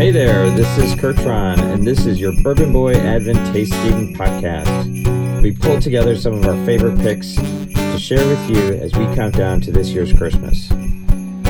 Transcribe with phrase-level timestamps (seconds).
[0.00, 5.42] Hey there, this is Kurtron, and this is your Bourbon Boy Advent Tasting Podcast.
[5.42, 9.36] We pulled together some of our favorite picks to share with you as we count
[9.36, 10.70] down to this year's Christmas.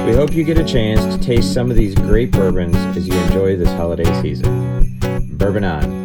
[0.05, 3.15] We hope you get a chance to taste some of these great bourbons as you
[3.15, 4.99] enjoy this holiday season.
[5.39, 6.00] Bourbon on.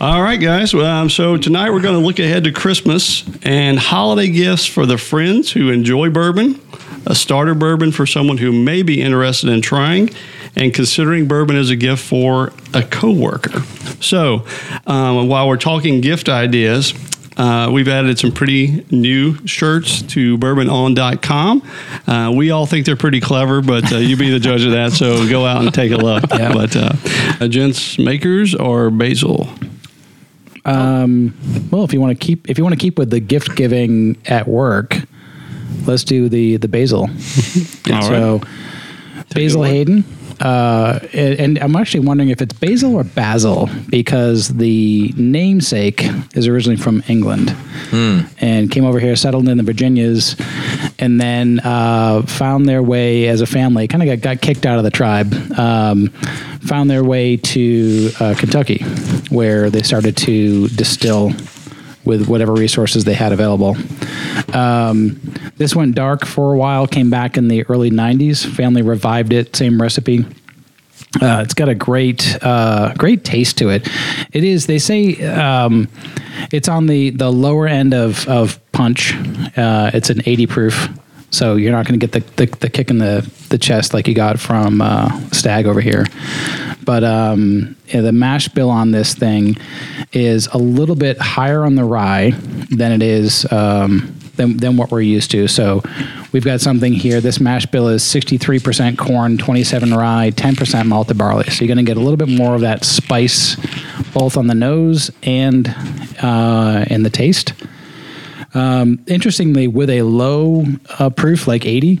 [0.00, 0.74] All right, guys.
[0.74, 4.98] Um, so tonight we're going to look ahead to Christmas and holiday gifts for the
[4.98, 6.60] friends who enjoy bourbon,
[7.06, 10.10] a starter bourbon for someone who may be interested in trying,
[10.56, 13.60] and considering bourbon as a gift for a coworker.
[14.00, 14.44] So,
[14.88, 16.92] um, while we're talking gift ideas,
[17.38, 21.62] uh, we've added some pretty new shirts to bourbonon.com.
[22.06, 24.92] Uh, we all think they're pretty clever, but uh, you be the judge of that.
[24.92, 26.24] So go out and take a look.
[26.38, 26.52] Yeah.
[26.52, 29.48] But uh, gents, makers or basil?
[30.64, 31.34] Um,
[31.72, 34.16] well, if you want to keep if you want to keep with the gift giving
[34.26, 34.96] at work,
[35.86, 37.02] let's do the the basil.
[37.92, 38.40] All so,
[39.34, 39.70] Basil look.
[39.70, 40.04] Hayden.
[40.40, 46.76] Uh, and, I'm actually wondering if it's Basil or Basil because the namesake is originally
[46.76, 47.54] from England
[48.40, 50.36] and came over here, settled in the Virginias,
[50.98, 53.88] and then uh, found their way as a family.
[53.88, 55.34] Kind of got, got kicked out of the tribe.
[55.58, 56.08] Um,
[56.60, 58.84] found their way to uh, Kentucky,
[59.30, 61.32] where they started to distill
[62.04, 63.76] with whatever resources they had available.
[64.54, 65.20] Um,
[65.58, 68.46] this went dark for a while, came back in the early 90s.
[68.46, 70.24] Family revived it, same recipe.
[71.20, 73.88] Uh, it's got a great, uh, great taste to it.
[74.32, 74.66] It is.
[74.66, 75.88] They say um,
[76.52, 79.14] it's on the the lower end of of punch.
[79.56, 80.88] Uh, it's an 80 proof,
[81.30, 84.06] so you're not going to get the, the the kick in the the chest like
[84.06, 86.04] you got from uh, Stagg over here.
[86.84, 89.56] But um, yeah, the mash bill on this thing
[90.12, 92.30] is a little bit higher on the rye
[92.70, 93.50] than it is.
[93.50, 95.46] Um, than, than what we're used to.
[95.46, 95.82] So
[96.32, 97.20] we've got something here.
[97.20, 101.44] This mash bill is 63% corn, 27 rye, 10% malted barley.
[101.50, 103.56] So you're going to get a little bit more of that spice
[104.14, 105.68] both on the nose and
[106.22, 107.52] uh, in the taste.
[108.54, 110.64] Um, interestingly, with a low
[110.98, 112.00] uh, proof like 80,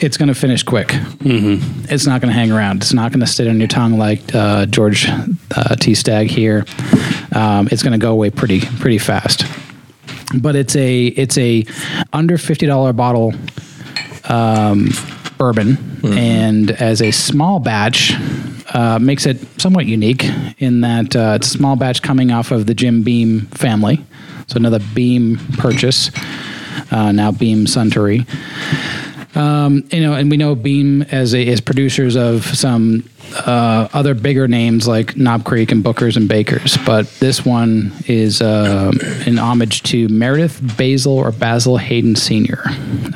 [0.00, 0.88] it's going to finish quick.
[0.88, 1.92] Mm-hmm.
[1.92, 2.78] It's not going to hang around.
[2.78, 5.94] It's not going to sit on your tongue like uh, George uh, T.
[5.94, 6.64] Stagg here.
[7.32, 9.44] Um, it's going to go away pretty pretty fast
[10.36, 11.64] but it's a it's a
[12.12, 13.32] under fifty dollar bottle
[14.28, 14.90] um,
[15.38, 18.12] bourbon, and as a small batch,
[18.74, 20.24] uh, makes it somewhat unique
[20.58, 24.04] in that uh, it's a small batch coming off of the Jim Beam family,
[24.46, 26.10] so another Beam purchase.
[26.90, 28.26] Uh, now Beam Suntory.
[29.34, 34.14] Um, you know, and we know Beam as a, as producers of some uh, other
[34.14, 38.90] bigger names like Knob Creek and Booker's and Bakers, but this one is uh,
[39.26, 42.62] in homage to Meredith Basil or Basil Hayden Senior,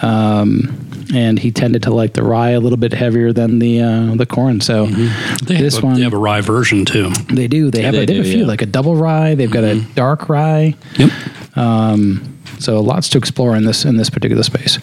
[0.02, 0.78] um,
[1.12, 4.26] and he tended to like the rye a little bit heavier than the uh, the
[4.26, 4.60] corn.
[4.60, 5.44] So mm-hmm.
[5.44, 7.10] They this have, a, one they have a rye version too.
[7.32, 8.46] they do they have they a, they have a few yeah.
[8.46, 9.34] like a double rye.
[9.34, 9.92] They've got a mm-hmm.
[9.94, 10.74] dark rye.
[10.98, 11.10] Yep.
[11.56, 14.78] Um, so lots to explore in this in this particular space.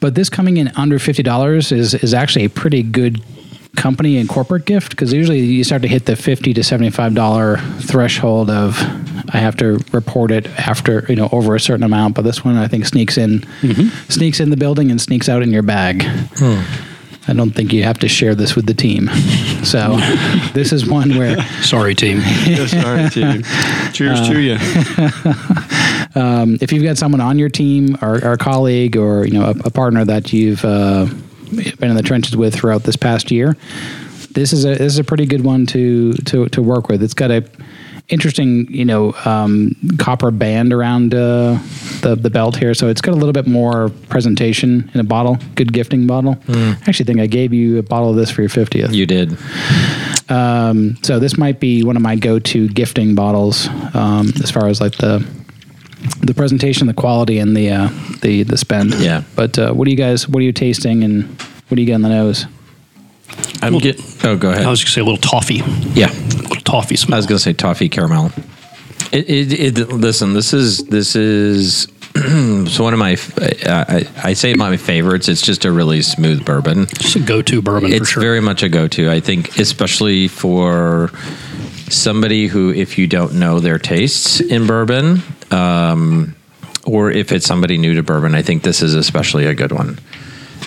[0.00, 3.22] But this coming in under fifty dollars is is actually a pretty good
[3.76, 7.14] company and corporate gift because usually you start to hit the fifty to seventy five
[7.14, 8.78] dollar threshold of
[9.32, 12.14] I have to report it after you know over a certain amount.
[12.14, 13.46] But this one I think sneaks in
[14.08, 16.04] sneaks in the building and sneaks out in your bag.
[17.28, 19.08] I don't think you have to share this with the team.
[19.62, 19.96] So
[20.52, 22.18] this is one where Sorry, team.
[22.44, 23.44] Yes, all right, team.
[23.92, 24.54] Cheers to you.
[26.20, 29.44] um, if you've got someone on your team or, or a colleague or you know
[29.44, 31.06] a, a partner that you've uh,
[31.78, 33.56] been in the trenches with throughout this past year,
[34.32, 37.02] this is a this is a pretty good one to to to work with.
[37.02, 37.44] It's got a
[38.10, 41.58] interesting you know um, copper band around uh,
[42.02, 45.38] the the belt here, so it's got a little bit more presentation in a bottle.
[45.54, 46.38] Good gifting bottle.
[46.48, 48.92] I actually think I gave you a bottle of this for your fiftieth.
[48.92, 49.36] You did.
[50.28, 54.80] Um, so this might be one of my go-to gifting bottles um, as far as
[54.80, 55.26] like the
[56.20, 57.88] the presentation, the quality, and the uh,
[58.22, 58.94] the the spend.
[58.94, 59.22] Yeah.
[59.36, 60.28] But uh, what are you guys?
[60.28, 61.24] What are you tasting, and
[61.68, 62.46] what do you get on the nose?
[63.62, 64.00] I'm get.
[64.24, 64.64] Oh, go ahead.
[64.64, 65.62] I was going to say a little toffee.
[65.94, 66.10] yeah.
[66.70, 68.30] Toffee I was going to say toffee caramel.
[69.12, 71.88] It, it, it, listen, this is this is
[72.72, 73.16] so one of my.
[73.66, 75.28] I, I say my favorites.
[75.28, 76.86] It's just a really smooth bourbon.
[76.86, 78.22] Just a go-to bourbon for It's sure.
[78.22, 79.10] very much a go-to.
[79.10, 81.10] I think, especially for
[81.88, 86.36] somebody who, if you don't know their tastes in bourbon, um,
[86.84, 89.98] or if it's somebody new to bourbon, I think this is especially a good one.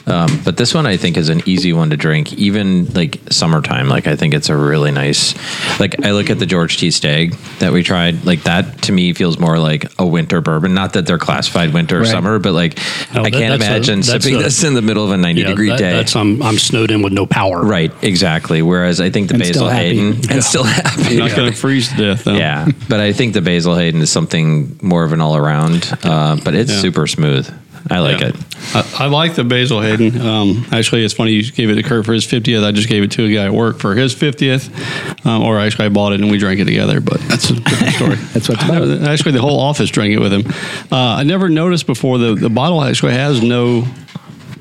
[0.06, 3.88] Um, but this one I think is an easy one to drink, even like summertime.
[3.88, 5.34] Like I think it's a really nice.
[5.80, 6.92] Like I look at the George T.
[6.92, 8.26] Stagg that we tried.
[8.26, 10.74] Like that to me feels more like a winter bourbon.
[10.74, 12.10] Not that they're classified winter or Right.
[12.10, 12.78] summer, but like
[13.14, 15.12] No, I that- can't that's a- imagine that's sipping a- this in the middle of
[15.12, 15.94] a ninety Yeah, degree that- day.
[15.94, 17.62] That's I'm I'm snowed in with no power.
[17.64, 18.62] Right, exactly.
[18.62, 19.86] Whereas I think the And Basil happy.
[19.86, 20.34] Hayden Yeah.
[20.34, 21.18] and still happy.
[21.18, 22.36] Not going to freeze to death, though.
[22.36, 25.90] Yeah, but I think the Basil Hayden is something more of an all around.
[26.04, 26.80] Uh, but it's Yeah.
[26.82, 27.50] super smooth.
[27.90, 28.28] I like Yeah.
[28.30, 28.36] it.
[28.74, 30.20] I, I like the Basil Hayden.
[30.22, 32.64] Um, actually, it's funny you gave it to Kurt for his 50th.
[32.64, 35.26] I just gave it to a guy at work for his 50th.
[35.26, 37.94] Um, or actually, I bought it and we drank it together, but that's a different
[37.94, 38.16] story.
[38.34, 39.08] That's what it's about.
[39.10, 40.44] Actually, the whole office drank it with him.
[40.92, 43.86] Uh, I never noticed before the, the bottle actually has no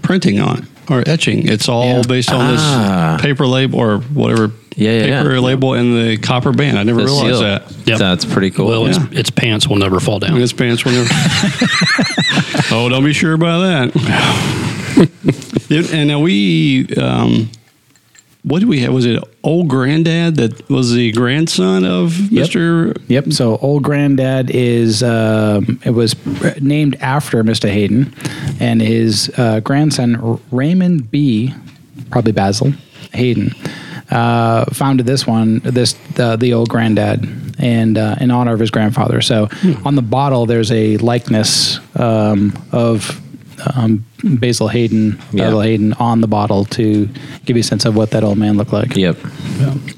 [0.02, 1.48] printing on it or etching.
[1.48, 2.02] It's all Yeah.
[2.06, 3.12] based on Ah.
[3.16, 5.40] this paper label or whatever Yeah, yeah, paper yeah.
[5.40, 6.78] label and the copper band.
[6.78, 7.40] I never The realized seal.
[7.40, 7.62] that.
[7.86, 7.98] Yep.
[7.98, 8.66] That's pretty cool.
[8.68, 8.90] Well, Yeah.
[9.10, 10.32] its, its pants will never fall down.
[10.32, 11.08] And his pants were never.
[12.72, 13.60] oh, don't be sure about
[13.92, 15.08] that.
[15.70, 17.48] And now we, um,
[18.44, 18.92] what did we have?
[18.92, 22.46] Was it old granddad that was the grandson of Yep.
[22.48, 23.02] Mr.
[23.08, 23.32] Yep.
[23.32, 26.14] So old granddad is um, it was
[26.60, 27.70] named after Mr.
[27.70, 28.14] Hayden,
[28.60, 31.54] and his uh, grandson Raymond B.
[32.10, 32.72] Probably Basil
[33.12, 33.54] Hayden
[34.10, 37.26] uh, founded this one, this the, the old granddad,
[37.58, 39.20] and uh, in honor of his grandfather.
[39.22, 39.48] So
[39.84, 43.20] on the bottle, there's a likeness um, of.
[43.74, 45.44] Um, Basil Hayden, Yeah.
[45.44, 47.08] Basil Hayden on the bottle to
[47.44, 48.96] give you a sense of what that old man looked like.
[48.96, 49.18] Yep.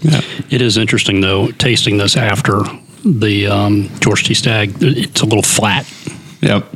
[0.03, 0.21] Yeah.
[0.51, 2.61] It is interesting though, tasting this after
[3.05, 4.35] the um, George T.
[4.35, 4.75] Stagg.
[4.81, 5.87] It's a little flat,
[6.41, 6.67] Yep.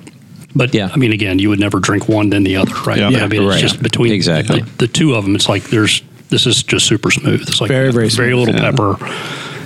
[0.54, 0.90] but Yeah.
[0.92, 2.98] I mean, again, you would never drink one then the other, right?
[2.98, 3.24] Yeah.
[3.24, 3.60] I mean, it's Right.
[3.60, 4.60] just between Exactly.
[4.60, 5.34] the, the two of them.
[5.34, 7.40] It's like there's this is just super smooth.
[7.48, 8.48] It's like Very, very very smooth.
[8.48, 8.70] little Yeah.
[8.70, 8.96] pepper,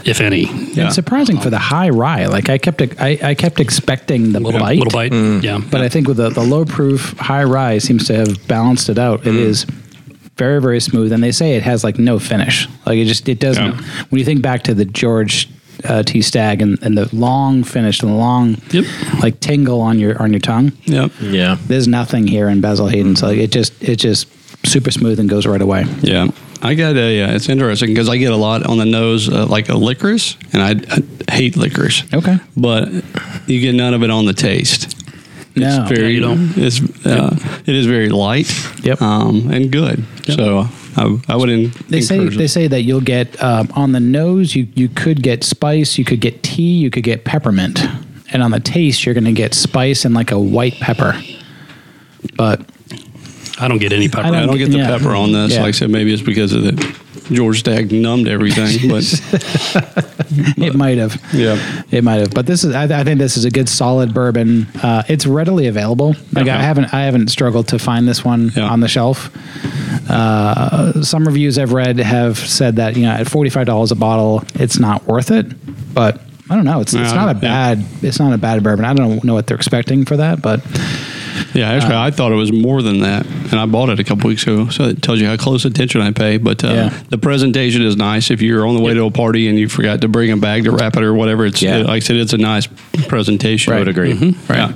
[0.04, 0.44] if any.
[0.72, 0.86] Yeah.
[0.86, 2.26] It's surprising for the high rye.
[2.26, 5.42] Like I kept, I, I kept expecting the Little bite, little bite, Mm.
[5.42, 5.60] yeah.
[5.70, 8.98] but I think with the, the low proof high rye seems to have balanced it
[8.98, 9.22] out.
[9.22, 9.26] Mm.
[9.28, 9.66] It is
[10.36, 12.66] very very smooth, and they say it has like no finish.
[12.86, 13.74] Like it just it doesn't.
[13.74, 14.04] Yeah.
[14.08, 15.48] When you think back to the George
[15.84, 18.84] uh, T Stagg and, and the long finish and the long Yep.
[19.22, 21.12] like tingle on your on your tongue, Yep.
[21.20, 21.58] Yeah.
[21.66, 23.14] there's nothing here in Basil Hayden.
[23.16, 24.26] So it just it just
[24.66, 25.84] super smooth and goes right away.
[26.02, 26.28] Yeah.
[26.62, 29.46] I got a, uh, it's interesting because I get a lot on the nose, uh,
[29.46, 32.04] like a licorice, and I, I hate licorice.
[32.14, 32.36] Okay.
[32.56, 32.88] But
[33.46, 34.96] you get none of it on the taste.
[35.56, 35.66] No.
[35.82, 36.56] It's very, you don't.
[36.56, 37.36] It's, uh,
[37.66, 38.50] it is very light.
[38.84, 39.02] Yep.
[39.02, 40.04] Um, and good.
[40.24, 40.66] So
[40.96, 41.74] I, I wouldn't.
[41.88, 44.54] They say encourage they say that you'll get um, on the nose.
[44.54, 45.98] You you could get spice.
[45.98, 46.78] You could get tea.
[46.78, 47.80] You could get peppermint.
[48.32, 51.20] And on the taste, you're going to get spice and like a white pepper.
[52.34, 52.62] But
[53.60, 54.28] I don't get any pepper.
[54.34, 54.86] I I don't get the Yeah.
[54.98, 55.52] pepper on this.
[55.52, 55.60] Yeah.
[55.60, 56.96] Like I said, maybe it's because of the
[57.30, 58.90] George Stagg numbed everything.
[58.90, 59.04] But
[60.56, 61.20] it might have.
[61.34, 61.82] yeah.
[61.90, 62.30] It might have.
[62.32, 62.74] But this is.
[62.74, 64.66] I, I think this is a good solid bourbon.
[64.82, 66.14] Uh, it's readily available.
[66.32, 66.92] Like I haven't.
[66.94, 68.68] I haven't struggled to find this one Yeah.
[68.68, 69.30] on the shelf.
[70.10, 73.96] Uh, some reviews I've read have said that you know at forty five dollars a
[73.96, 75.46] bottle, it's not worth it.
[75.94, 76.20] But
[76.50, 76.80] I don't know.
[76.80, 77.84] It's it's Yeah, not a bad.
[78.02, 78.84] It's not a bad bourbon.
[78.84, 80.60] I don't know what they're expecting for that, but.
[81.54, 84.28] Yeah, actually, I thought it was more than that, and I bought it a couple
[84.28, 84.68] weeks ago.
[84.68, 86.36] So it tells you how close attention I pay.
[86.38, 87.02] But uh, Yeah.
[87.10, 88.30] the presentation is nice.
[88.30, 90.64] If you're on the way to a party and you forgot to bring a bag
[90.64, 91.78] to wrap it or whatever, it's Yeah.
[91.78, 92.66] like I said, it's a nice
[93.08, 93.72] presentation.
[93.72, 94.14] I would agree.
[94.14, 94.52] Mm-hmm.
[94.52, 94.74] Right.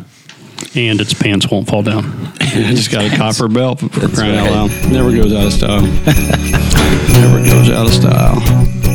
[0.75, 2.05] and its pants won't fall down.
[2.41, 4.51] I just got a copper belt for crying right.
[4.51, 4.93] out loud.
[4.93, 5.83] Never goes out of style.
[7.13, 8.86] Never goes out of style.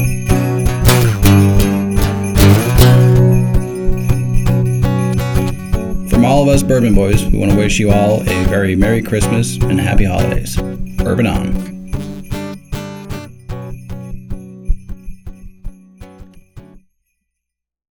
[6.41, 9.57] All of us Bourbon Boys, we want to wish you all a very Merry Christmas
[9.57, 10.55] and Happy Holidays.
[10.97, 11.70] Bourbon on.